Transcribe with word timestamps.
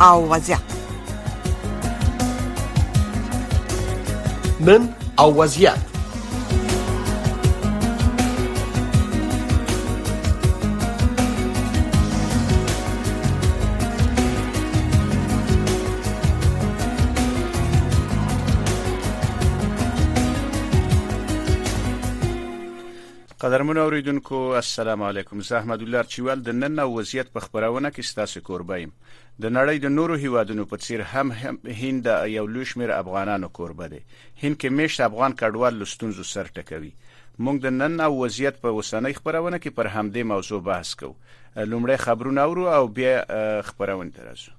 عوزة 0.00 0.58
من 4.60 4.88
عوزية 5.20 5.85
قدرمن 23.66 23.80
اوریدونکو 23.82 24.36
السلام 24.56 25.02
علیکم 25.02 25.40
زه 25.46 25.56
احمد 25.56 25.80
الله 25.84 26.02
چوال 26.08 26.42
د 26.48 26.54
نن 26.56 26.72
نو 26.80 26.84
وضعیت 26.96 27.30
په 27.36 27.44
خبرونه 27.44 27.90
کې 27.94 28.10
ستاسو 28.10 28.42
کوربه 28.48 28.76
يم 28.82 28.90
د 29.46 29.54
نړۍ 29.54 29.80
د 29.84 29.92
نورو 29.94 30.18
هیوادونو 30.24 30.66
په 30.72 30.76
څیر 30.84 31.02
هم, 31.14 31.32
هم 31.40 31.56
هند 31.80 32.10
یو 32.34 32.44
لوی 32.52 32.68
شمیر 32.72 32.92
افغانانو 32.98 33.50
کوربه 33.58 33.88
دي 33.94 34.00
هند 34.42 34.58
کې 34.60 34.76
مشت 34.80 35.04
افغان 35.06 35.34
کډوال 35.42 35.80
لستونزو 35.82 36.26
سر 36.34 36.50
ټکوي 36.58 36.90
موږ 37.14 37.56
د 37.66 37.74
نن 37.80 37.96
نو 38.02 38.08
وضعیت 38.20 38.60
په 38.66 38.76
وسنۍ 38.78 39.16
خبرونه 39.20 39.60
کې 39.64 39.80
پر 39.80 39.90
همدې 39.96 40.30
موضوع 40.34 40.62
بحث 40.70 40.94
کوو 41.02 41.14
لومړی 41.72 41.98
خبرونه 42.06 42.46
اورو 42.50 42.70
او 42.76 42.86
بیا 43.00 43.12
خبرونه 43.72 44.16
درځو 44.20 44.56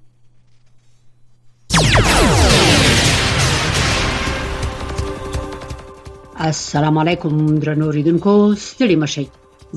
السلام 6.45 6.97
علیکم 7.02 7.38
درنو 7.59 7.89
ریدونکو 7.91 8.31
ستړي 8.63 8.95
مشي 9.03 9.21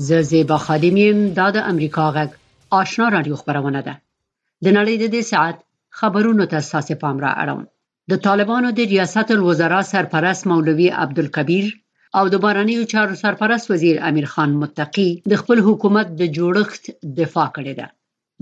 زه 0.07 0.17
زیبا 0.31 0.57
خادم 0.65 0.97
یم 1.01 1.21
دا 1.37 1.45
د 1.55 1.63
امریکا 1.69 2.03
غږ 2.17 2.33
آشنا 2.79 3.05
رادیو 3.15 3.35
خبرونه 3.37 3.79
ده 3.87 3.93
د 3.95 4.67
نړۍ 4.77 4.95
د 5.01 5.05
دې 5.13 5.21
ساعت 5.31 5.57
خبرونو 6.01 6.45
ته 6.51 6.57
اساس 6.63 6.91
پام 7.03 7.19
را 7.25 7.31
اړوم 7.43 7.63
د 8.13 8.21
طالبانو 8.27 8.69
د 8.79 8.91
ریاست 8.93 9.31
الوزرا 9.35 9.79
سرپرست 9.91 10.47
مولوی 10.51 10.89
عبدالکبیر 11.05 11.65
او 12.21 12.23
د 12.33 12.43
بارنیو 12.43 12.83
چارو 12.93 13.15
سرپرست 13.23 13.71
وزیر 13.71 13.95
امیر 14.09 14.25
خان 14.33 14.53
متقی 14.65 15.07
د 15.33 15.41
خپل 15.43 15.57
حکومت 15.69 16.07
د 16.19 16.29
جوړښت 16.37 16.83
دفاع 17.21 17.47
کړې 17.55 17.73
ده 17.81 17.87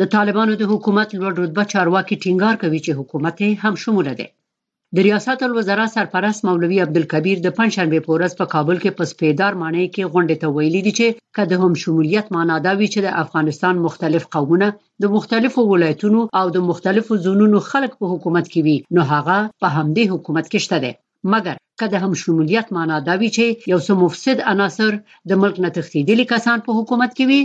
د 0.03 0.11
طالبانو 0.17 0.59
د 0.63 0.69
حکومت 0.73 1.09
لوړ 1.19 1.31
رتبه 1.45 1.63
چارواکي 1.75 2.15
ټینګار 2.23 2.55
کوي 2.65 2.79
چې 2.85 2.91
حکومت 3.03 3.37
هم 3.63 3.73
شموله 3.85 4.13
ده 4.19 4.27
د 4.97 4.99
ریاست 5.05 5.39
الوزرا 5.47 5.83
سرپرست 5.95 6.41
مولوي 6.47 6.77
عبدالکبیر 6.85 7.37
د 7.41 7.47
پنځشنبه 7.57 7.99
په 8.05 8.11
ورځ 8.15 8.31
په 8.39 8.45
کابل 8.53 8.77
کې 8.83 8.91
په 8.99 9.03
سپیدار 9.11 9.53
معنی 9.63 9.83
کې 9.95 10.11
غونډه 10.11 10.35
ته 10.43 10.47
ویلي 10.55 10.79
دي 10.85 10.93
چې 10.99 11.07
کده 11.39 11.55
هم 11.63 11.73
شمولیت 11.81 12.27
معنا 12.35 12.55
دا 12.67 12.71
وی 12.79 12.87
چې 12.93 12.99
د 13.03 13.09
افغانستان 13.23 13.75
مختلف 13.85 14.23
قومونه 14.35 14.67
د 15.03 15.11
مختلفو 15.15 15.61
ولایتونو 15.71 16.21
او 16.39 16.45
د 16.55 16.63
مختلفو 16.69 17.13
زونونو 17.25 17.57
خلک 17.69 17.91
په 17.99 18.05
حکومت 18.13 18.45
کې 18.53 18.61
وي 18.67 18.77
نو 18.99 19.05
هغه 19.13 19.35
په 19.63 19.67
همدې 19.75 20.03
حکومت 20.13 20.45
کې 20.51 20.59
شته 20.65 20.77
دي 20.85 20.91
مګر 21.33 21.55
کده 21.81 21.97
هم 22.05 22.11
شمولیت 22.23 22.67
معنا 22.77 22.97
دا 23.09 23.13
وی 23.23 23.29
چې 23.37 23.71
یو 23.73 23.79
څو 23.89 23.93
مفسد 24.03 24.37
عناصر 24.53 24.91
د 25.33 25.43
ملک 25.43 25.55
نه 25.67 25.71
تښتیدلي 25.75 26.25
کسان 26.33 26.57
په 26.69 26.79
حکومت 26.79 27.11
کې 27.13 27.29
وي 27.29 27.41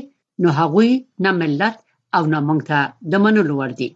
نو 0.47 0.57
هغوی 0.61 0.93
نه 1.29 1.37
ملت 1.43 1.75
او 2.21 2.25
نه 2.37 2.43
مونږ 2.47 2.63
ته 2.71 2.81
د 3.17 3.23
منلو 3.27 3.55
وړ 3.61 3.73
دي 3.83 3.91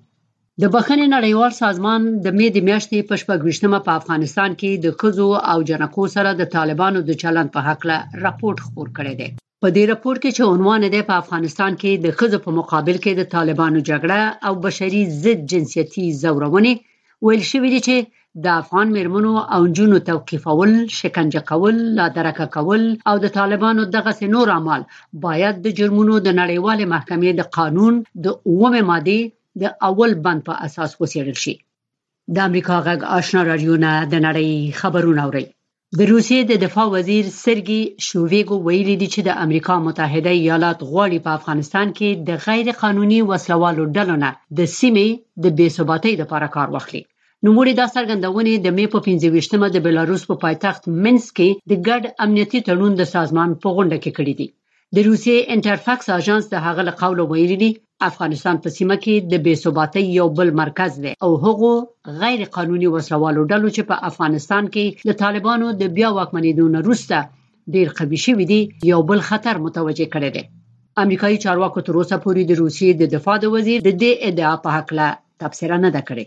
د 0.62 0.64
بخښنې 0.74 1.06
نړیوال 1.16 1.52
سازمان 1.64 2.00
د 2.24 2.26
مې 2.36 2.48
د 2.54 2.58
میاشتې 2.68 2.98
په 3.08 3.14
شپږمه 3.22 3.78
په 3.86 3.92
افغانستان 4.00 4.50
کې 4.60 4.70
د 4.84 4.86
خزو 5.00 5.28
او 5.52 5.58
جنکو 5.68 6.04
سره 6.14 6.30
د 6.40 6.48
طالبانو 6.54 7.00
د 7.08 7.18
چلند 7.22 7.48
په 7.56 7.60
حق 7.66 7.82
له 7.90 7.96
راپورټ 8.24 8.56
خپور 8.66 8.88
کړی 8.97 9.14
دی 9.20 9.28
په 9.62 9.68
دې 9.76 9.84
راپور 9.92 10.14
کې 10.22 10.30
چې 10.36 10.42
عنوان 10.52 10.82
دی 10.94 11.02
په 11.10 11.14
افغانستان 11.22 11.72
کې 11.82 11.92
د 12.04 12.18
خزو 12.18 12.38
په 12.47 12.50
مقابل 12.58 12.97
کې 13.04 13.12
د 13.20 13.30
طالبانو 13.36 13.78
جګړه 13.88 14.20
او 14.50 14.52
بشري 14.66 15.02
ضد 15.22 15.47
جنسيتي 15.52 16.06
زورونه 16.24 16.72
ویل 17.26 17.44
شوې 17.52 17.68
دي 17.74 17.80
چې 17.88 17.97
د 18.44 18.60
افغان 18.62 18.86
مرمنو 18.98 19.32
او 19.54 19.60
جنونو 19.76 20.04
توقيفول 20.12 20.74
شکنجه 20.98 21.41
کول 21.54 21.76
لا 22.02 22.06
درکه 22.20 22.47
کول 22.58 22.82
او 23.08 23.14
د 23.24 23.34
طالبانو 23.41 23.88
دغه 23.97 24.10
سې 24.18 24.26
نور 24.36 24.48
اعمال 24.58 24.82
باید 25.26 25.62
د 25.66 25.76
جرمونو 25.80 26.18
د 26.26 26.38
نړیوال 26.42 26.78
محکمې 26.94 27.30
د 27.41 27.42
قانون 27.58 28.02
د 28.24 28.26
اومه 28.54 28.86
ماده 28.94 29.20
د 29.60 29.64
اول 29.88 30.10
بند 30.24 30.41
په 30.48 30.52
اساس 30.66 30.91
وڅېړل 31.00 31.38
شي 31.44 31.54
د 32.34 32.36
امریکا 32.48 32.76
غږ 32.86 33.00
آشنا 33.19 33.41
رادیو 33.50 33.74
نه 33.84 33.92
د 34.12 34.14
نړۍ 34.26 34.50
خبرونه 34.80 35.20
اوري 35.28 35.46
د 35.98 36.00
روسیې 36.12 36.41
د 36.50 36.52
دفاع 36.64 36.86
وزیر 36.96 37.24
سرګي 37.44 37.82
شوویګو 38.06 38.56
ویلي 38.66 38.97
دی 39.02 39.08
چې 39.14 39.20
د 39.28 39.30
امریکا 39.44 39.74
متحده 39.86 40.32
ایالات 40.41 40.78
غواړي 40.91 41.18
په 41.24 41.30
افغانستان 41.38 41.88
کې 41.97 42.08
د 42.28 42.30
غیر 42.47 42.66
قانوني 42.82 43.20
وسلوالو 43.30 43.84
ډلو 43.97 44.14
نه 44.24 44.30
د 44.58 44.60
سیمې 44.78 45.08
د 45.44 45.47
بې 45.58 45.68
ثباتۍ 45.76 46.12
لپاره 46.22 46.47
کار 46.56 46.68
واخلي 46.74 47.02
نوموړي 47.47 47.72
دا 47.80 47.86
څرګندونه 47.97 48.50
د 48.64 48.68
مې 48.76 48.86
په 48.92 48.98
15مه 49.06 49.66
د 49.72 49.78
بلاروس 49.86 50.22
په 50.30 50.36
پایتخت 50.44 50.82
منسک 51.04 51.32
کې 51.38 51.50
د 51.70 51.72
ګډ 51.88 52.02
امنیتي 52.24 52.60
تړون 52.68 52.92
د 52.97 53.02
سازمان 53.14 53.48
په 53.62 53.68
غونډه 53.76 53.98
کې 54.02 54.10
کړې 54.18 54.34
ده 54.41 54.48
د 54.97 54.97
روسیې 55.08 55.36
انټرفاکس 55.54 56.06
اژانس 56.18 56.44
د 56.50 56.56
هغه 56.66 56.82
له 56.88 56.92
قوله 57.02 57.24
ویلي 57.32 57.70
افغانستان 58.10 58.56
په 58.64 58.69
سیمه 58.76 58.97
کې 59.04 59.14
د 59.32 59.34
بې 59.44 59.54
ثباتۍ 59.62 60.04
یو 60.19 60.26
بل 60.38 60.48
مرکز 60.62 60.92
دی 61.04 61.12
او 61.25 61.31
هغو 61.44 61.72
غیر 62.20 62.41
قانوني 62.56 62.88
وسلوالو 62.91 63.48
ډلو 63.50 63.69
چې 63.76 63.82
په 63.91 63.94
افغانستان 64.10 64.64
کې 64.75 64.84
د 65.09 65.10
طالبانو 65.22 65.66
د 65.81 65.82
بیا 65.97 66.09
واکمنېدو 66.12 66.64
نه 66.75 66.81
وروسته 66.84 67.16
ډیر 67.75 67.88
قوي 67.98 68.19
شوي 68.26 68.44
دي 68.53 68.60
یو 68.91 69.00
بل 69.10 69.20
خطر 69.28 69.54
متوجه 69.66 70.06
کړی 70.14 70.31
دی 70.36 70.42
امریکایي 71.04 71.38
چارواکو 71.44 71.84
تر 71.86 71.94
اوسه 71.98 72.16
پورې 72.25 72.42
د 72.47 72.53
روسیې 72.62 72.91
د 72.97 73.03
دفاع 73.14 73.36
د 73.41 73.44
وزیر 73.54 73.78
د 73.84 73.91
دې 74.03 74.12
ادعا 74.28 74.54
په 74.65 74.69
حق 74.76 74.88
لا 74.98 75.09
تبصره 75.41 75.76
نه 75.84 75.91
ده 75.94 76.03
کړې 76.09 76.25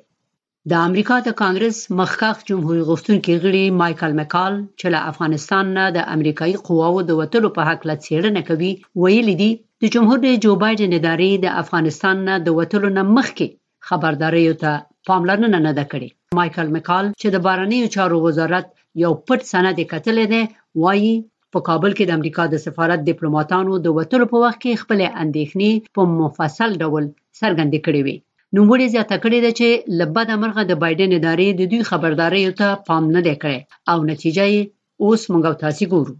د 0.71 0.73
امریکا 0.87 1.15
د 1.27 1.33
کانګرس 1.41 1.77
مخکښ 1.99 2.37
جمهور 2.49 2.77
غوښتونکي 2.89 3.33
غړي 3.43 3.61
مايکل 3.81 4.11
مکال 4.21 4.53
چې 4.79 4.87
له 4.93 4.99
افغانستان 5.11 5.65
نه 5.77 5.85
د 5.97 6.03
امریکایي 6.15 6.57
قواوو 6.67 7.01
د 7.05 7.11
وټلو 7.19 7.49
په 7.55 7.61
حق 7.69 7.81
لا 7.89 7.95
څېړنه 8.05 8.41
کوي 8.49 8.71
ویلي 9.03 9.35
دي 9.41 9.51
د 9.83 9.93
جمهور 9.95 10.17
رئیس 10.25 10.39
جو 10.45 10.51
بایدن 10.63 10.91
ادارې 10.99 11.31
د 11.45 11.57
افغانستان 11.63 12.15
نه 12.29 12.35
د 12.45 12.57
وټلو 12.57 12.89
نه 12.97 13.03
مخکې 13.17 13.47
خبرداري 13.87 14.45
ته 14.63 14.71
پاملرنه 15.09 15.59
نه 15.67 15.71
ده 15.79 15.85
کړې 15.91 16.09
مايکل 16.39 16.67
مکال 16.77 17.05
چې 17.21 17.27
د 17.33 17.37
بارنیو 17.47 17.91
چارو 17.95 18.17
وزارت 18.27 18.65
یو 19.03 19.11
پټ 19.27 19.41
سند 19.53 19.77
کتل 19.93 20.17
دي 20.33 20.43
وایي 20.83 21.13
په 21.53 21.59
کابل 21.67 21.91
کې 21.97 22.03
د 22.07 22.11
امریکا 22.19 22.43
د 22.49 22.55
سفارت 22.65 22.99
ډیپلوماټانو 23.09 23.73
د 23.85 23.97
وټلو 23.97 24.25
په 24.33 24.37
وخت 24.43 24.59
کې 24.63 24.81
خپل 24.83 24.99
اندېښنې 25.23 25.71
په 25.95 26.01
مفصل 26.21 26.69
ډول 26.83 27.03
څرګندې 27.41 27.79
کړې 27.85 28.01
وي 28.07 28.17
نوموړي 28.57 28.85
زیاته 28.93 29.17
کړې 29.23 29.39
ده 29.45 29.51
چې 29.57 29.97
لبده 29.99 30.35
مرغه 30.41 30.63
د 30.69 30.79
بایدن 30.83 31.11
ادارې 31.17 31.47
د 31.59 31.69
دوی 31.73 31.81
خبرداري 31.89 32.39
ته 32.61 32.67
پام 32.87 33.05
نه 33.15 33.19
دی 33.27 33.35
کړی 33.41 33.59
او 33.91 33.97
نتیجه 34.09 34.45
یې 34.53 34.61
اوس 35.07 35.21
مونږ 35.31 35.43
او 35.49 35.55
تاسو 35.63 35.85
ګورو 35.93 36.15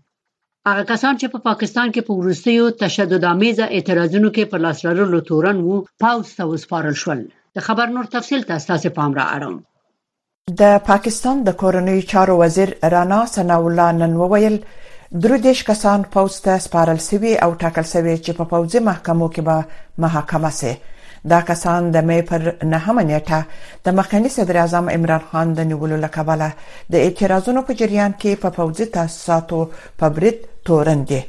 هغه 0.70 0.84
کسان 0.92 1.14
چې 1.22 1.28
په 1.34 1.40
پا 1.42 1.46
پاکستان 1.50 1.88
کې 1.94 2.02
په 2.08 2.16
پا 2.16 2.20
ورستیو 2.22 2.70
تشدد 2.84 3.26
آمیز 3.32 3.60
اعتراضونو 3.66 4.30
کې 4.36 4.52
پر 4.54 4.64
لاس 4.68 4.84
لرلو 4.86 5.20
تورن 5.32 5.60
وو 5.68 5.78
پاوس 6.06 6.30
ته 6.38 6.48
وسپارل 6.54 6.96
شول 7.04 7.26
د 7.60 7.66
خبر 7.68 7.92
نور 7.98 8.08
تفصیل 8.16 8.48
تاسو 8.54 8.80
ته 8.86 8.94
پام 9.02 9.18
را 9.20 9.28
اړوم 9.36 9.60
د 10.64 10.72
پاکستان 10.92 11.44
د 11.50 11.58
کورنیو 11.66 12.08
چارو 12.14 12.38
وزیر 12.44 12.74
رانا 12.96 13.20
سناولا 13.36 13.90
نن 14.02 14.16
وویل 14.24 14.58
درو 15.28 15.42
دیش 15.50 15.64
کسان 15.74 16.08
پاوس 16.18 16.40
ته 16.48 16.60
سپارل 16.70 17.04
سوي 17.10 17.36
او 17.48 17.52
ټاکل 17.66 17.92
سوي 17.96 18.18
چې 18.22 18.42
په 18.42 18.50
پا 18.54 18.64
پوځي 18.64 18.86
محکمو 18.90 19.32
کې 19.38 19.48
به 19.52 20.06
محاکمه 20.08 20.54
شي 20.62 20.74
دا 21.30 21.40
کسان 21.48 21.92
د 21.94 21.98
مې 22.08 22.22
پر 22.30 22.42
نهمه 22.74 23.02
نیټه 23.10 23.40
د 23.88 23.98
مخکنی 24.00 24.30
صدر 24.38 24.56
اعظم 24.62 24.86
عمران 24.96 25.24
خان 25.32 25.48
د 25.60 25.68
نیولو 25.72 25.98
لکبله 26.06 26.48
د 26.96 27.06
اعتراضونو 27.10 27.62
په 27.68 27.72
جریان 27.82 28.12
کې 28.22 28.32
په 28.42 28.50
پوځي 28.58 28.86
تاسیساتو 28.96 29.60
په 30.02 30.06
برید 30.18 30.38
تورن 30.70 31.02
دي 31.14 31.22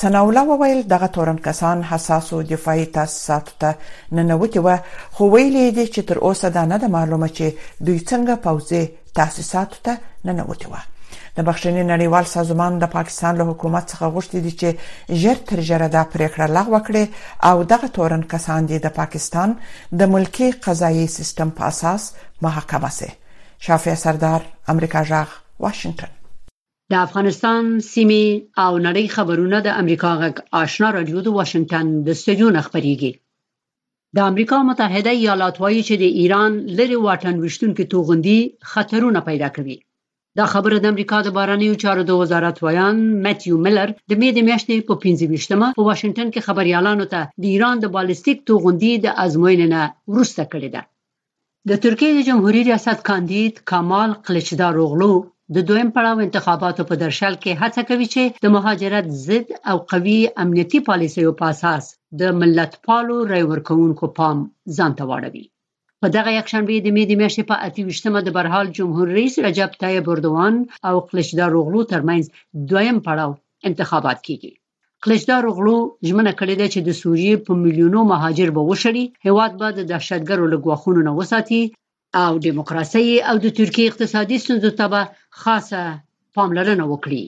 سناوله 0.00 0.42
وویل 0.50 0.80
دغه 0.92 1.08
تورن 1.16 1.38
کسان 1.48 1.78
حساس 1.94 2.26
او 2.38 2.42
دفاعي 2.52 2.84
تاسیساتو 3.00 3.52
ته 3.60 3.70
ننوتي 4.18 4.60
و 4.66 4.68
خو 5.14 5.24
ویلې 5.34 5.66
دي 5.76 5.86
چې 5.94 6.00
تر 6.12 6.16
اوسه 6.26 6.48
دا 6.60 6.68
نه 6.72 6.88
معلومه 6.96 7.28
چې 7.36 7.46
دوی 7.88 7.98
څنګه 8.10 8.36
پوځي 8.44 8.84
تاسیساتو 9.20 9.76
ته 9.84 9.92
ننوتي 10.30 10.66
و 10.74 10.86
د 11.36 11.38
بخښنې 11.46 11.82
نړیوال 11.92 12.26
سازمان 12.36 12.72
د 12.78 12.84
پاکستان 12.96 13.32
له 13.40 13.44
حکومت 13.50 13.84
څخه 13.92 14.12
غوښتي 14.14 14.38
دي 14.44 14.52
چې 14.60 14.68
ژر 15.22 15.38
تر 15.50 15.58
ژره 15.68 15.88
دا 15.96 16.02
پریکړه 16.14 16.46
لغوه 16.58 16.80
کړي 16.86 17.04
او 17.50 17.56
دغه 17.72 17.86
تورن 17.96 18.22
کسان 18.34 18.62
دي 18.70 18.78
د 18.84 18.88
پاکستان 19.00 19.48
د 20.00 20.12
ملکی 20.14 20.48
قضایي 20.66 21.06
سیستم 21.18 21.48
په 21.58 21.62
اساس 21.72 22.02
محاکمه 22.44 22.90
شي 22.98 23.10
شافع 23.66 23.94
سردار 24.04 24.40
امریکا 24.74 25.00
جاغ 25.10 25.28
واشنگتن 25.64 26.10
د 26.92 26.96
افغانستان 27.06 27.64
سیمه 27.92 28.22
او 28.64 28.70
نړۍ 28.86 29.06
خبرونه 29.16 29.58
د 29.66 29.80
امریکا 29.82 30.12
غږ 30.22 30.34
آشنا 30.62 30.88
رادیو 30.96 31.18
د 31.26 31.36
واشنگتن 31.40 31.86
د 32.06 32.08
سټډیو 32.22 32.48
خبريږي 32.68 33.12
د 34.18 34.26
امریکا 34.30 34.56
متحده 34.70 35.10
ایالات 35.16 35.60
وایي 35.62 35.82
چې 35.88 35.94
د 36.02 36.06
ایران 36.22 36.52
لری 36.78 36.98
واټن 37.06 37.34
وشتون 37.44 37.70
کې 37.74 37.88
توغندي 37.94 38.38
خطرونه 38.72 39.20
پیدا 39.28 39.48
کوي 39.58 39.78
دا 40.38 40.44
خبره 40.52 40.76
د 40.80 40.84
امریکا 40.92 41.18
د 41.22 41.28
بارانيو 41.38 41.80
چارو 41.82 42.02
د 42.06 42.12
وزارت 42.20 42.56
ویان 42.64 42.96
مټیو 43.24 43.54
میلر 43.64 43.88
د 44.10 44.12
مې 44.20 44.30
د 44.34 44.38
میاشتې 44.48 44.74
په 44.88 44.94
15مه 45.02 45.68
په 45.76 45.82
واشنگټن 45.88 46.28
کې 46.32 46.44
خبريالانو 46.46 47.04
ته 47.12 47.20
د 47.40 47.44
ایران 47.54 47.76
د 47.80 47.86
بالستیک 47.94 48.38
توغندي 48.48 48.92
د 49.04 49.06
ازموینې 49.24 49.66
نه 49.74 49.82
ورسته 50.12 50.42
کړې 50.52 50.68
ده 50.74 50.82
د 51.68 51.70
ترکیې 51.84 52.10
د 52.14 52.20
جمهوریت 52.28 52.66
ریاست 52.68 52.98
کاندید 53.08 53.54
کمال 53.70 54.10
قلچدار 54.26 54.74
اوغلو 54.82 55.12
د 55.54 55.56
دویم 55.68 55.88
پړاو 55.96 56.22
انتخاباتو 56.26 56.82
په 56.88 56.94
درشل 57.04 57.34
کې 57.42 57.58
هڅه 57.62 57.80
کوي 57.88 58.06
چې 58.14 58.22
د 58.44 58.46
مهاجرت 58.56 59.06
ضد 59.26 59.46
او 59.70 59.76
قوي 59.90 60.20
امنیتي 60.42 60.78
پالیسیو 60.88 61.36
په 61.40 61.44
اساس 61.52 61.84
د 62.20 62.22
ملت 62.40 62.72
پالو 62.86 63.16
رای 63.32 63.44
ورکوونکو 63.52 64.04
پام 64.18 64.36
ځان 64.76 64.92
ته 64.98 65.04
واړوي 65.10 65.44
په 66.02 66.06
دغه 66.16 66.30
یکشنبه 66.38 66.74
د 66.82 66.88
مې 66.96 67.04
د 67.06 67.12
میاشتې 67.20 67.42
په 67.50 67.56
28مه 67.66 68.20
د 68.24 68.28
برحال 68.36 68.66
جمهور 68.78 69.06
رئیس 69.18 69.34
رجب 69.46 69.70
طیب 69.82 70.04
اردوان 70.12 70.54
او 70.88 70.94
قلشدار 71.08 71.50
اوغلو 71.56 71.80
ترمنځ 71.92 72.22
دویم 72.70 72.98
پړاو 73.06 73.32
انتخابات 73.68 74.18
کیږي 74.26 74.52
قلشدار 75.04 75.42
اوغلو 75.46 75.76
ژمنه 76.08 76.32
کړې 76.38 76.54
ده 76.60 76.66
چې 76.72 76.80
د 76.82 76.90
سوریې 77.02 77.34
په 77.46 77.52
میلیونو 77.62 78.00
مهاجر 78.12 78.48
به 78.56 78.62
وشړي 78.70 79.04
هیواد 79.26 79.52
به 79.60 79.68
د 79.72 79.80
دهشتګرو 79.90 80.50
لګواخونو 80.54 81.00
نه 81.08 81.12
وساتي 81.18 81.62
او 82.24 82.32
دیموکراسي 82.46 83.06
او 83.28 83.36
د 83.44 83.46
ترکیه 83.58 83.86
اقتصادي 83.90 84.36
ستونزو 84.44 84.70
ته 84.78 84.86
خاصه 85.42 85.80
پاملرنه 86.36 86.84
وکړي 86.92 87.24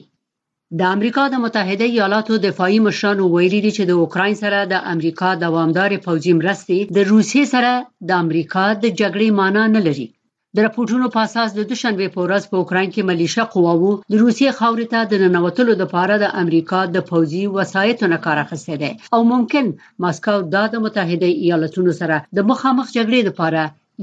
د 0.79 0.83
امریکا 0.95 1.23
د 1.31 1.35
متحده 1.43 1.85
ایالاتو 1.89 2.33
دفاعي 2.47 2.77
مشرانو 2.87 3.23
ویلي 3.35 3.59
دي 3.65 3.71
چې 3.77 3.83
د 3.89 3.99
اوکرين 4.03 4.35
سره 4.43 4.57
د 4.71 4.75
امریکا 4.93 5.29
دوامدار 5.45 5.91
پوځي 6.05 6.31
مرستې 6.39 6.77
د 6.97 7.05
روسیې 7.11 7.43
سره 7.53 7.71
د 8.11 8.23
امریکا 8.23 8.65
د 8.71 8.85
جګړې 9.01 9.27
معنی 9.39 9.65
نه 9.75 9.81
لري 9.87 10.07
د 10.13 10.57
راپورټونو 10.67 11.07
په 11.17 11.21
اساس 11.27 11.49
د 11.57 11.61
دوشنبه 11.71 12.07
په 12.15 12.19
ورځ 12.25 12.43
په 12.51 12.55
اوکرين 12.61 12.89
کې 12.93 13.09
ملیشه 13.11 13.43
قواوو 13.53 13.91
د 14.11 14.13
روسیې 14.23 14.57
خاورې 14.59 14.85
ته 14.93 14.99
د 15.11 15.13
ننوتلو 15.23 15.73
لپاره 15.83 16.13
د 16.23 16.35
امریکا 16.43 16.79
د 16.97 17.07
پوځي 17.11 17.43
وسایتو 17.57 18.05
نه 18.13 18.17
کار 18.27 18.37
اخیسته 18.45 18.73
دي 18.85 18.91
او 19.15 19.19
ممکن 19.33 19.65
ماسکاو 20.03 20.39
دا 20.55 20.63
د 20.73 20.85
متحده 20.87 21.29
ایالاتونو 21.43 21.91
سره 22.01 22.15
د 22.37 22.51
مخامخ 22.51 22.85
جګړې 22.97 23.19
لپاره 23.29 23.61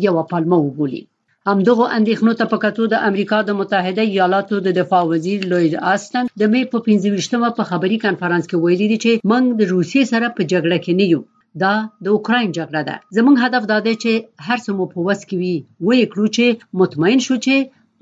یو 0.09 0.17
پلمه 0.33 0.59
وبولي 0.63 1.03
همدغو 1.49 1.85
اندېښنو 1.99 2.33
ته 2.39 2.45
په 2.53 2.57
کتو 2.65 2.83
د 2.93 2.97
امریکا 3.09 3.39
د 3.45 3.51
متحده 3.61 4.03
ایالاتو 4.15 4.57
د 4.63 4.69
دفاع 4.81 5.05
وزیر 5.13 5.39
لوید 5.51 5.75
آستن 5.95 6.25
د 6.41 6.43
مې 6.53 6.63
په 6.73 6.79
25مه 6.87 7.51
په 7.59 7.63
خبري 7.71 7.97
کانفرنس 8.07 8.45
کې 8.49 8.57
ویلي 8.59 8.87
دي 8.93 8.99
چې 9.05 9.13
موږ 9.31 9.45
د 9.61 9.63
روسیې 9.75 10.03
سره 10.13 10.27
په 10.37 10.43
جګړه 10.53 10.79
کې 10.85 10.93
نه 11.01 11.07
یو 11.13 11.23
دا 11.63 11.75
د 12.05 12.07
اوکرين 12.17 12.49
جګړه 12.59 12.83
ده 12.89 12.97
زموږ 13.17 13.37
هدف 13.45 13.63
دا 13.73 13.79
دی 13.87 13.95
چې 14.03 14.13
هر 14.47 14.59
څه 14.65 14.71
مو 14.77 14.85
په 14.93 14.99
وس 15.07 15.21
کې 15.29 15.37
وي 15.43 15.57
وې 15.87 16.01
کړو 16.13 16.27
چې 16.37 16.45
مطمئن 16.81 17.19
شو 17.27 17.37
چې 17.45 17.55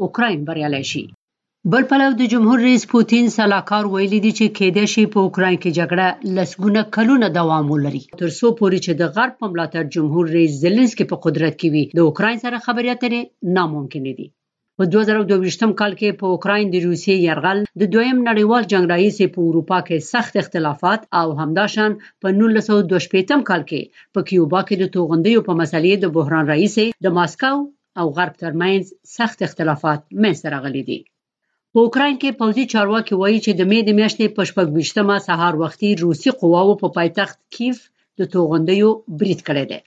اوکرين 0.05 0.39
بریالی 0.49 0.85
شي 0.91 1.05
بل 1.73 1.83
پلو 1.89 2.05
د 2.19 2.27
جمهور 2.33 2.61
رئیس 2.65 2.85
پوتین 2.91 3.27
سلاکار 3.33 3.87
ویلي 3.95 4.19
دی 4.25 4.29
چې 4.37 4.53
کېدای 4.59 4.87
شي 4.93 5.03
په 5.15 5.23
اوکرين 5.25 5.57
کې 5.57 5.77
جګړه 5.79 6.37
لسګونه 6.37 6.85
کلونه 6.97 7.27
دوام 7.35 7.67
ولري 7.73 8.01
تر 8.21 8.31
څو 8.37 8.53
پورې 8.61 8.79
چې 8.87 8.93
د 9.01 9.11
غرب 9.17 9.35
په 9.43 9.51
ملاتړ 9.55 9.91
جمهور 9.97 10.31
رئیس 10.37 10.55
زيلنسکي 10.63 11.07
په 11.11 11.19
قدرت 11.27 11.59
کې 11.59 11.69
وي 11.75 11.83
د 11.99 12.01
اوکرين 12.07 12.41
سره 12.45 12.61
خبرې 12.67 12.93
اترې 12.95 13.53
ناممکن 13.59 14.07
دي 14.21 14.27
په 14.79 14.87
2022م 14.95 15.75
کال 15.83 15.99
کې 15.99 16.17
په 16.23 16.33
اوکرين 16.39 16.73
د 16.77 16.83
روسي 16.87 17.19
يرغل 17.27 17.61
د 17.83 17.93
دویم 17.97 18.25
نړیوال 18.31 18.71
جنگ 18.73 18.91
رئیس 18.95 19.21
په 19.37 19.47
اروپا 19.51 19.81
کې 19.91 20.09
سخت 20.15 20.41
اختلافات 20.45 21.07
او 21.23 21.27
همداشان 21.43 21.99
په 22.07 22.35
1928م 22.39 23.45
کال 23.51 23.67
کې 23.67 24.09
په 24.15 24.27
کیوبا 24.33 24.65
کې 24.69 24.75
د 24.85 24.95
توغندیو 24.97 25.45
په 25.53 25.61
مسلې 25.61 26.03
د 26.07 26.15
بحران 26.17 26.51
رئیس 26.55 26.81
د 27.09 27.17
ماسکاو 27.21 27.63
او 28.01 28.09
غرب 28.23 28.43
ترمنځ 28.47 28.97
سخت 29.19 29.49
اختلافات 29.51 30.09
منځ 30.25 30.57
راغلي 30.59 30.87
دي 30.91 31.01
په 31.73 31.79
اوکراین 31.85 32.17
کې 32.23 32.39
پوځي 32.41 32.65
چارواکي 32.73 33.15
وایي 33.17 33.39
چې 33.45 33.51
د 33.55 33.63
مې 33.71 33.81
د 33.85 33.91
میاشتې 33.99 34.27
په 34.37 34.43
16مه 34.51 35.17
سهار 35.29 35.55
وختي 35.63 35.91
روسي 36.05 36.31
قواوو 36.41 36.81
په 36.83 36.89
پایتخت 36.97 37.37
کیف 37.55 37.79
د 38.19 38.21
توغندیو 38.33 38.91
بریټ 39.19 39.41
کړی 39.49 39.65
دی 39.71 39.81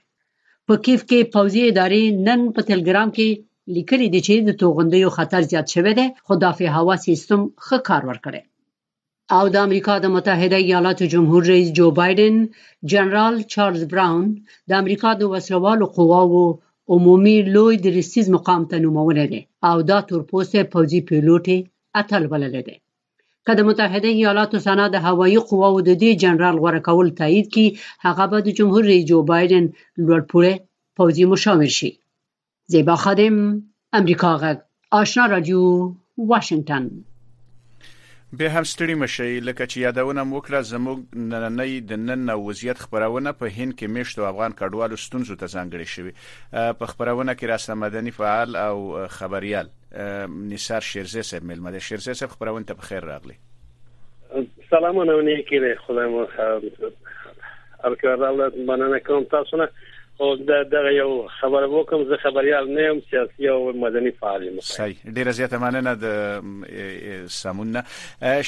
په 0.66 0.74
کیف 0.84 1.00
کې 1.10 1.30
پوځي 1.34 1.62
ادارې 1.70 2.02
نن 2.26 2.40
په 2.54 2.60
ټلګرام 2.68 3.08
کې 3.16 3.28
لیکلي 3.76 4.06
دي 4.14 4.20
چې 4.26 4.34
د 4.48 4.50
توغندیو 4.60 5.14
خطر 5.16 5.40
زیات 5.50 5.66
شوی 5.74 5.92
دی 5.98 6.06
خو 6.24 6.32
دافع 6.44 6.68
هوا 6.78 6.94
سیستم 7.06 7.40
ښه 7.66 7.76
کار 7.88 8.02
ورکړي 8.10 8.40
او 9.36 9.44
د 9.54 9.56
امریکا 9.66 9.94
د 10.00 10.06
متحده 10.14 10.58
ایالاتو 10.62 11.04
جمهور 11.14 11.42
رئیس 11.52 11.68
جو 11.78 11.86
بایدن 12.00 12.34
جنرال 12.92 13.34
چارلز 13.54 13.82
براون 13.92 14.24
د 14.68 14.70
امریکا 14.82 15.10
د 15.16 15.22
وسلوالو 15.32 15.84
قواوو 15.96 16.44
عمومي 16.94 17.36
لوی 17.54 17.74
درستیز 17.86 18.26
مقام 18.36 18.62
ته 18.70 18.76
نومولی 18.84 19.26
دی 19.32 19.40
او 19.68 19.76
دا 19.90 19.98
تورپوستی 20.08 20.62
پوځي 20.72 21.00
پیلوټ 21.08 21.44
یې 21.52 21.58
اتل 22.00 22.22
بللی 22.32 22.62
دی 22.68 22.74
که 23.46 23.52
د 23.56 23.60
متحده 23.68 24.08
ایالاتو 24.18 24.56
سنا 24.66 24.86
د 24.94 25.06
هوایي 25.06 25.40
قواو 25.48 25.78
د 25.86 25.88
دې 26.02 26.10
جنرال 26.22 26.56
غوره 26.62 26.80
کول 26.88 27.08
تایید 27.20 27.46
کی 27.54 27.64
هغه 28.06 28.24
به 28.32 28.38
د 28.46 28.58
جمهور 28.58 28.82
رئیس 28.90 29.04
جو 29.12 29.18
بایدن 29.30 29.64
لوړپوړی 30.04 30.54
پوځي 30.98 31.24
مشاور 31.32 31.70
شي 31.78 31.90
زیبا 32.74 32.96
خادم 33.06 33.36
امریکا 34.00 34.32
غږ 34.44 34.56
آشنا 35.00 35.24
رادیو 35.34 35.62
واشنگتن 36.30 36.84
به 38.38 38.50
هم 38.50 38.64
ستړي 38.64 38.94
مشي 38.94 39.40
لکه 39.40 39.64
چې 39.66 39.78
یادونه 39.80 40.22
وکړه 40.28 40.60
زموږ 40.68 41.00
نننۍ 41.22 41.72
د 41.90 41.98
نن 42.04 42.30
وضعیت 42.44 42.78
خبرونه 42.84 43.32
په 43.40 43.48
هند 43.56 43.74
کې 43.80 43.92
مشتو 43.96 44.24
افغان 44.28 44.54
کډوالو 44.60 45.00
ستونزو 45.02 45.36
ته 45.42 45.46
ځانګړې 45.54 45.86
شوې 45.94 46.78
په 46.80 46.86
خبرونه 46.92 47.34
کې 47.34 47.52
راسته 47.52 47.76
مدني 47.82 48.14
فعال 48.20 48.56
او 48.60 48.78
خبريال 49.16 49.68
نثار 50.54 50.88
شیرزه 50.92 51.26
صاحب 51.32 51.46
ملمده 51.50 51.84
شیرزه 51.90 52.16
صاحب 52.22 52.34
خبرونه 52.38 52.64
ته 52.70 52.80
بخیر 52.84 53.08
راغلی 53.10 53.36
سلامونه 54.72 55.18
ونې 55.18 55.46
کې 55.52 55.84
خدای 55.88 56.08
مو 56.16 56.26
خیر 56.36 56.90
ارکه 57.90 58.18
راولم 58.24 58.58
مننه 58.72 59.02
کوم 59.10 59.30
تاسو 59.36 59.62
نه 59.64 59.68
او 60.22 60.36
دا 60.36 60.62
دغه 60.62 60.92
یو 60.94 61.26
خبر 61.40 61.62
وکم 61.66 62.04
زه 62.04 62.16
خبريال 62.16 62.68
نه 62.70 62.82
یم 62.82 63.02
سیاسي 63.10 63.48
او 63.48 63.72
مدني 63.80 64.10
فعال 64.10 64.42
یم 64.44 64.60
صحیح 64.60 64.96
ډیره 65.14 65.30
زیاته 65.30 65.58
مننه 65.58 65.94
د 65.94 66.06
سمونه 67.26 67.82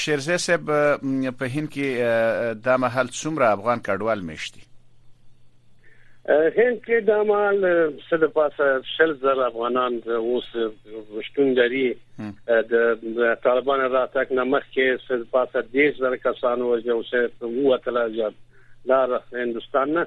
شیرزه 0.02 0.36
صاحب 0.36 0.70
په 1.38 1.44
هین 1.44 1.68
کې 1.74 2.62
د 2.66 2.78
محل 2.84 3.06
څومره 3.06 3.42
افغان 3.56 3.82
کډوال 3.88 4.20
میشتي 4.30 4.62
هین 6.56 6.80
کې 6.86 7.04
د 7.08 7.26
مال 7.32 7.68
صد 8.10 8.24
پاسه 8.38 8.70
شل 8.96 9.14
زر 9.24 9.40
افغانان 9.50 10.00
اوس 10.18 10.48
وشتون 11.16 11.52
لري 11.60 11.82
د 13.18 13.34
طالبان 13.48 13.84
راتګ 13.92 14.32
نه 14.32 14.44
مخکې 14.44 15.08
صد 15.08 15.28
پاسه 15.34 15.62
10 15.78 16.00
زر 16.02 16.16
کسان 16.28 16.60
ورجو 16.70 17.02
سه 17.14 17.30
وو 17.56 17.72
اتلا 17.80 18.06
ځات 18.18 18.44
لار 18.94 19.20
هندستان 19.32 19.98
نه 19.98 20.06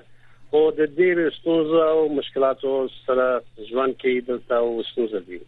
خو 0.52 0.60
د 0.76 0.80
دې 0.98 1.32
ستونزو 1.38 1.80
او 1.92 2.04
مشکلاتو 2.18 2.74
سره 2.98 3.24
ژوند 3.70 3.96
کې 4.04 4.28
دلته 4.28 4.60
وسوسه 4.70 5.24
دي 5.30 5.40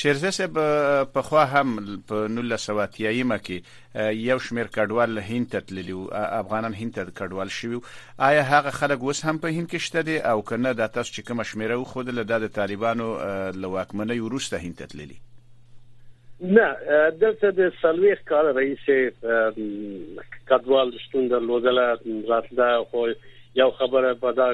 شیرزه 0.00 0.30
صاحب 0.36 0.58
په 1.14 1.24
خو 1.28 1.40
هم 1.54 1.72
په 2.10 2.28
1970 2.28 3.24
مکه 3.30 4.04
یو 4.26 4.36
شمیر 4.44 4.70
کډوال 4.76 5.18
هند 5.30 5.50
ته 5.56 5.66
تللی 5.70 5.96
او 5.96 6.04
افغانان 6.20 6.76
هند 6.82 6.96
ته 7.00 7.14
کډوال 7.20 7.50
شوی 7.56 7.80
آیا 8.28 8.46
هغه 8.52 8.74
خلک 8.78 9.02
اوس 9.08 9.24
هم 9.24 9.36
په 9.46 9.54
هند 9.58 9.72
کې 9.72 9.88
شته 9.88 10.06
دي 10.10 10.16
او 10.32 10.36
کنه 10.52 10.74
د 10.82 10.94
تاسو 10.98 11.12
چې 11.16 11.28
کوم 11.30 11.42
شمیره 11.52 11.80
خو 11.92 12.06
د 12.12 12.30
د 12.34 12.48
طالبانو 12.62 13.10
لواکمنۍ 13.66 14.18
ورسته 14.28 14.62
هند 14.64 14.78
ته 14.82 14.94
تللی 14.94 15.20
نه 16.54 17.12
دلته 17.24 17.54
د 17.60 17.76
سلويخ 17.82 18.24
کال 18.32 18.54
رئیس 18.62 18.88
کډوال 19.20 20.98
شتون 21.04 21.28
درلودل 21.36 21.84
راتله 22.32 22.72
خو 22.94 23.06
یو 23.60 23.70
خبره 23.78 24.10
په 24.22 24.28
دا 24.38 24.48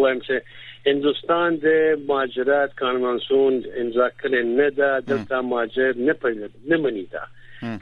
وایم 0.00 0.20
چې 0.26 0.34
هندستان 0.90 1.48
د 1.64 1.66
مهاجرت 2.08 2.70
قانون 2.82 3.16
امضا 3.82 4.06
کړي 4.20 4.40
نه 4.58 4.68
دا 4.80 4.92
د 5.08 5.12
مهاجر 5.50 5.90
نه 6.08 6.14
پېژني 6.20 6.48
نه 6.70 6.76
مني 6.82 7.06
دا 7.14 7.22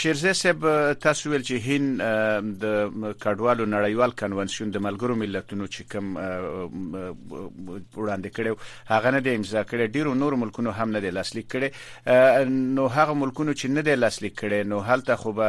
شیرزه 0.00 0.32
صاحب 0.40 0.56
تاسو 1.04 1.30
ویل 1.30 1.42
چې 1.46 1.54
هین 1.68 1.84
د 2.64 2.66
کډوالو 3.22 3.64
نړیوال 3.70 4.12
کنونسیون 4.20 4.68
د 4.74 4.78
ملګرو 4.86 5.16
ملتونو 5.22 5.64
چې 5.76 5.82
کوم 5.94 6.04
وړاندې 6.18 8.30
کړو 8.36 8.54
هغه 8.90 9.08
نه 9.16 9.20
د 9.28 9.34
امضا 9.38 9.64
کړي 9.72 9.88
ډیرو 9.96 10.10
نور 10.20 10.32
ملکونو 10.42 10.70
هم 10.80 10.88
نه 10.96 11.00
د 11.06 11.08
لاسلیک 11.16 11.46
کړي 11.54 11.68
نو 12.76 12.84
هغه 12.98 13.12
ملکونو 13.22 13.52
چې 13.60 13.66
نه 13.78 13.82
د 13.90 13.98
لاسلیک 14.04 14.34
کړي 14.42 14.60
نو 14.74 14.78
هلته 14.90 15.14
خو 15.24 15.32
به 15.40 15.48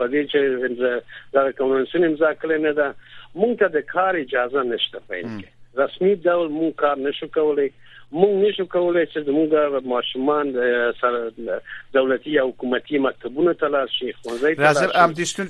په 0.01 0.09
دې 0.15 0.21
چې 0.33 1.37
د 1.37 1.51
کنونسیون 1.61 2.07
امضا 2.09 2.31
کړل 2.43 2.63
نه 2.67 2.73
ده 2.81 2.87
مونږ 3.43 3.57
ته 3.63 3.73
د 3.77 3.87
کار 3.93 4.21
اجازه 4.23 4.65
نشته 4.73 5.03
پېنځه 5.11 5.85
رسمي 5.85 6.13
ډول 6.27 6.47
مونږ 6.59 6.75
کار 6.83 7.01
نشو 7.07 7.27
کولای 7.39 7.69
مونږ 8.21 8.33
نشو 8.45 8.63
کولای 8.71 9.05
چې 9.07 9.19
زموږ 9.27 9.85
ماشومان 9.91 10.49
سره 11.01 11.31
دولتي 11.95 12.33
او 12.41 12.49
حکومتي 12.51 12.99
مکتبونه 13.05 13.53
ته 13.61 13.67
لاړ 13.75 13.89
شي 13.97 14.09
خوځي 14.17 14.51
راځم 14.65 14.93
ام 15.05 15.13
دېستون 15.13 15.47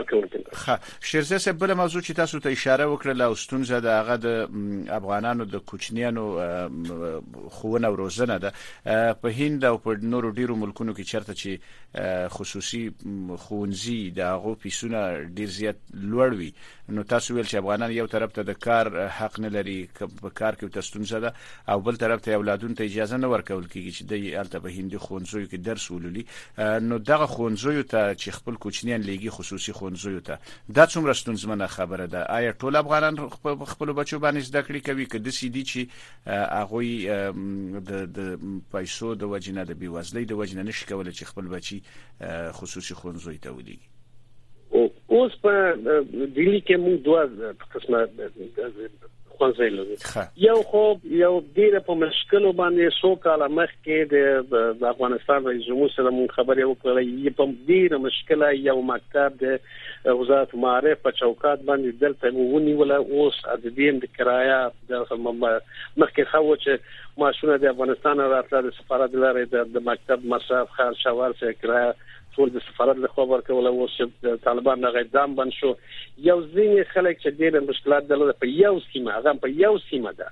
کارکونکو 0.04 0.50
ښه 0.54 0.78
شیرزه 1.00 1.38
صاحب 1.38 1.58
بل 1.58 1.74
موضوع 1.74 2.02
چې 2.02 2.12
تاسو 2.16 2.38
ته 2.40 2.48
اشاره 2.54 2.84
وکړه 2.92 3.12
له 3.20 3.34
ستونزه 3.44 3.80
د 3.80 3.86
هغه 3.98 4.16
د 4.16 4.90
افغانانو 4.98 5.44
د 5.44 5.56
کوچنیانو 5.70 6.24
خوونه 7.56 7.88
او 7.88 7.96
روزنه 8.02 8.38
ده 8.44 8.50
په 9.22 9.32
هند 9.38 9.64
او 9.64 9.78
په 9.84 9.96
نورو 10.14 10.30
ډیرو 10.38 10.56
ملکونو 10.62 10.94
کې 10.98 11.04
چرته 11.12 11.32
چې 11.42 12.30
خصوصي 12.36 12.82
خونځي 12.94 14.00
د 14.18 14.32
هغه 14.32 14.54
پیسونه 14.66 15.04
ډیر 15.40 15.54
زیات 15.58 15.76
لوړ 16.14 16.38
وي 16.40 16.52
نو 16.88 17.02
تاسو 17.02 17.34
ویل 17.34 17.44
چې 17.46 17.54
افغانان 17.54 17.90
یو 17.92 18.06
طرف 18.06 18.32
ته 18.32 18.42
د 18.42 18.52
کار 18.52 19.08
حق 19.08 19.38
نه 19.40 19.48
لري 19.48 19.88
په 19.98 20.30
کار 20.30 20.54
کې 20.54 20.70
تستونزه 20.74 21.20
ده 21.20 21.32
او 21.68 21.80
بل 21.80 21.96
طرف 21.96 22.20
ته 22.20 22.32
اولادون 22.34 22.74
ته 22.74 22.84
اجازه 22.84 23.16
نه 23.16 23.26
ورکول 23.28 23.66
کیږي 23.66 23.92
چې 23.96 24.02
د 24.04 24.38
الته 24.38 24.58
په 24.60 24.68
هندي 24.76 24.98
خونځوي 25.06 25.46
کې 25.50 25.56
درس 25.70 25.90
ولولي 25.90 26.24
نو 26.88 26.98
دغه 26.98 27.26
خونځوي 27.26 27.82
ته 27.82 28.14
چې 28.14 28.28
خپل 28.38 28.54
کوچنیان 28.54 29.00
لیږي 29.00 29.30
خصوصي 29.30 29.72
خونځوي 29.72 30.20
ته 30.20 30.38
دا 30.74 30.86
څومره 30.86 31.12
ستونزمنه 31.20 31.66
خبره 31.66 32.06
ده 32.06 32.20
آیا 32.38 32.52
ټول 32.60 32.76
افغانان 32.82 33.14
خپل 33.18 33.92
بچو 33.92 34.18
باندې 34.18 34.38
زده 34.50 34.62
کړې 34.62 34.80
کوي 34.86 35.06
که 35.06 35.18
د 35.18 35.28
سیدی 35.30 35.64
چې 35.70 35.80
هغه 36.60 36.80
د 37.90 37.92
د 38.18 38.20
پیسو 38.72 39.14
د 39.14 39.22
وجنه 39.32 39.64
د 39.64 39.70
بیوزلۍ 39.80 40.24
د 40.26 40.32
وجنه 40.40 40.62
نشي 40.62 40.86
کولای 40.86 41.12
چې 41.12 41.24
خپل 41.30 41.44
بچي 41.54 41.78
خصوصي 42.58 42.94
خونځوي 42.94 43.38
ته 43.42 43.50
ولېږي 43.58 43.95
اوس 45.16 45.36
په 45.42 45.74
دلی 45.82 46.62
کې 46.70 46.80
موږ 46.86 46.96
دوه 47.08 47.52
قسمه 47.74 49.04
خوځېلو 49.38 50.22
یو 50.42 50.52
خو 50.68 50.82
یو 51.20 51.30
ډیره 51.56 51.80
په 51.86 51.96
مشکل 52.02 52.44
باندې 52.60 52.94
سو 52.98 53.08
کال 53.24 53.42
مخکې 53.56 54.52
د 54.52 54.86
افغانستان 54.90 55.48
رئیس 55.50 55.66
جمهور 55.66 55.92
سره 55.96 56.12
مون 56.18 56.30
خبرې 56.36 56.70
وکړې 56.70 57.36
په 57.40 57.48
ډیره 57.72 57.98
مشکل 58.04 58.46
یو 58.68 58.76
مکتب 58.92 59.36
د 59.42 60.14
وزارت 60.22 60.54
معارف 60.64 61.02
په 61.08 61.16
چوکاټ 61.18 61.68
باندې 61.70 62.00
دلته 62.04 62.48
ونیول 62.54 62.96
اوس 63.00 63.40
د 63.50 63.64
دې 63.66 64.02
د 64.06 64.16
کرایا 64.20 64.58
د 64.92 65.06
مخکې 65.20 66.32
خو 66.34 66.58
چې 66.64 67.22
ماشونه 67.24 67.60
د 67.66 67.72
افغانستان 67.74 68.24
راتله 68.34 68.64
د 68.70 68.78
سفارت 68.80 69.20
لارې 69.26 69.72
د 69.78 69.86
مکتب 69.90 70.26
مصرف 70.36 70.74
خرچ 70.80 71.04
شوار 71.06 71.38
څخه 71.42 71.62
کرایا 71.66 71.88
ټول 72.36 72.48
د 72.54 72.62
سفارت 72.68 72.96
له 73.02 73.08
خوا 73.12 73.24
ورکول 73.30 73.66
او 73.68 73.74
چې 73.96 74.38
طالبان 74.46 74.82
نه 74.84 74.88
غیدام 74.96 75.30
بن 75.38 75.50
شو 75.58 75.70
یو 76.28 76.38
ځینې 76.54 76.90
خلک 76.92 77.14
چې 77.22 77.36
ډېر 77.40 77.52
مشکلات 77.70 78.02
درلود 78.10 78.34
په 78.44 78.48
یو 78.64 78.74
سیمه 78.90 79.10
هغه 79.18 79.34
په 79.44 79.50
یو 79.64 79.72
سیمه 79.90 80.12
ده 80.20 80.28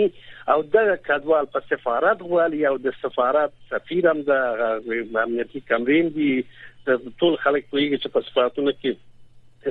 او 0.55 0.59
د 0.75 0.95
کډوال 1.09 1.51
په 1.57 1.61
سفارت 1.71 2.23
غوالي 2.31 2.63
او 2.71 2.79
د 2.87 2.95
سفارت 3.03 3.53
سفیر 3.73 4.09
هم 4.13 4.23
د 4.31 5.21
امنیتي 5.27 5.61
کمرین 5.73 6.13
دی 6.19 6.33
ټول 6.89 7.37
خلک 7.45 7.71
کوي 7.71 7.87
چې 7.91 8.15
په 8.17 8.27
سفارتونو 8.31 8.73
کې 8.81 8.97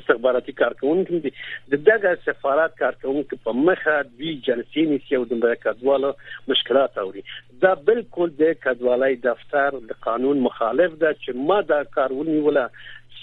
استخباراتي 0.02 0.54
کارکونکو 0.62 1.20
دي 1.26 1.32
د 1.74 1.82
دغه 1.90 2.12
سفارت 2.28 2.76
کارکونکو 2.82 3.40
په 3.48 3.54
مخه 3.62 3.96
دوی 4.10 4.34
جلسې 4.50 4.88
نیسي 4.92 5.20
او 5.20 5.26
د 5.46 5.58
کډوالو 5.66 6.12
مشکلات 6.54 7.00
اوري 7.06 7.24
دا 7.66 7.74
بالکل 7.90 8.36
د 8.42 8.54
کډوالۍ 8.66 9.20
دفتر 9.28 9.80
د 9.94 10.00
قانون 10.10 10.44
مخالف 10.50 10.98
ده 11.06 11.14
چې 11.24 11.48
ما 11.52 11.60
دا 11.74 11.82
کارونی 12.00 12.38
ولا 12.48 12.68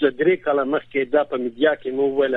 درې 0.01 0.37
کاله 0.45 0.63
مخکې 0.69 1.05
دا 1.15 1.23
په 1.31 1.37
میډیا 1.41 1.73
کې 1.75 1.93
مو 1.97 2.05
ویل 2.19 2.35